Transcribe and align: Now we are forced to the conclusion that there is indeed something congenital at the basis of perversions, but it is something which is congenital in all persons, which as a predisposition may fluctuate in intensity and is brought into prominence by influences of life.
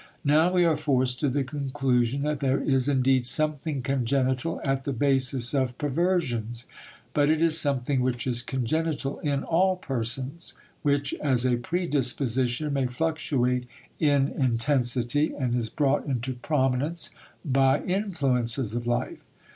Now 0.25 0.51
we 0.53 0.65
are 0.65 0.75
forced 0.75 1.19
to 1.19 1.29
the 1.29 1.43
conclusion 1.43 2.23
that 2.23 2.39
there 2.39 2.59
is 2.59 2.89
indeed 2.89 3.27
something 3.27 3.83
congenital 3.83 4.59
at 4.63 4.83
the 4.83 4.93
basis 4.93 5.53
of 5.53 5.77
perversions, 5.77 6.65
but 7.13 7.29
it 7.29 7.39
is 7.39 7.59
something 7.59 8.01
which 8.01 8.25
is 8.25 8.41
congenital 8.41 9.19
in 9.19 9.43
all 9.43 9.75
persons, 9.75 10.55
which 10.81 11.13
as 11.21 11.45
a 11.45 11.57
predisposition 11.57 12.73
may 12.73 12.87
fluctuate 12.87 13.67
in 13.99 14.29
intensity 14.29 15.35
and 15.39 15.53
is 15.53 15.69
brought 15.69 16.07
into 16.07 16.33
prominence 16.33 17.11
by 17.45 17.83
influences 17.83 18.73
of 18.73 18.87
life. 18.87 19.19